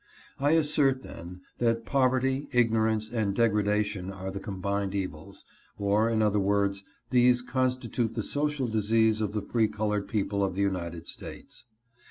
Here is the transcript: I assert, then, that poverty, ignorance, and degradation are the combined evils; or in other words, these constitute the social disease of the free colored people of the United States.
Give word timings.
I 0.39 0.53
assert, 0.53 1.03
then, 1.03 1.41
that 1.59 1.85
poverty, 1.85 2.49
ignorance, 2.51 3.07
and 3.07 3.35
degradation 3.35 4.11
are 4.11 4.31
the 4.31 4.39
combined 4.39 4.95
evils; 4.95 5.45
or 5.77 6.09
in 6.09 6.23
other 6.23 6.39
words, 6.39 6.83
these 7.11 7.43
constitute 7.43 8.15
the 8.15 8.23
social 8.23 8.65
disease 8.67 9.21
of 9.21 9.33
the 9.33 9.43
free 9.43 9.67
colored 9.67 10.07
people 10.07 10.43
of 10.43 10.55
the 10.55 10.63
United 10.63 11.07
States. 11.07 11.65